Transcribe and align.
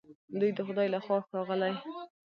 دوی 0.39 0.51
د 0.57 0.59
خدای 0.67 0.87
له 0.93 0.99
خوا 1.05 1.17
ښاغلي 1.29 1.73